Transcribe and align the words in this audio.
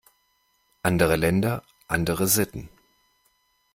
Andere 0.81 1.15
Länder, 1.15 1.63
andere 1.87 2.25
Sitten. 2.27 2.69